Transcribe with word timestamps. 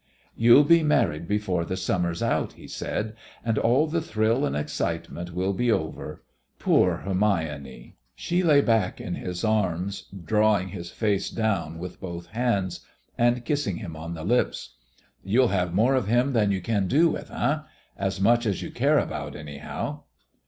"You'll 0.35 0.63
be 0.63 0.81
married 0.81 1.27
before 1.27 1.63
the 1.63 1.77
summer's 1.77 2.23
out," 2.23 2.53
he 2.53 2.67
said, 2.67 3.13
"and 3.45 3.59
all 3.59 3.85
the 3.85 4.01
thrill 4.01 4.47
and 4.47 4.55
excitement 4.55 5.31
will 5.31 5.53
be 5.53 5.71
over. 5.71 6.23
Poor 6.57 6.95
Hermione!" 7.05 7.97
She 8.15 8.41
lay 8.41 8.61
back 8.61 8.99
in 8.99 9.13
his 9.13 9.43
arms, 9.43 10.07
drawing 10.25 10.69
his 10.69 10.89
face 10.89 11.29
down 11.29 11.77
with 11.77 11.99
both 12.01 12.25
hands, 12.25 12.79
and 13.15 13.45
kissing 13.45 13.75
him 13.77 13.95
on 13.95 14.15
the 14.15 14.23
lips. 14.23 14.75
"You'll 15.23 15.49
have 15.49 15.75
more 15.75 15.93
of 15.93 16.07
him 16.07 16.33
than 16.33 16.49
you 16.51 16.61
can 16.61 16.87
do 16.87 17.09
with 17.11 17.29
eh? 17.29 17.59
As 17.95 18.19
much 18.19 18.47
as 18.47 18.63
you 18.63 18.71
care 18.71 18.97
about, 18.97 19.35
anyhow." 19.35 20.05